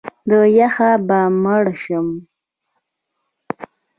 [0.29, 2.07] د یخه به مړ شم!